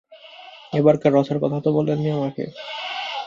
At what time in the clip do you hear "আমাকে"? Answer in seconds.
2.11-2.43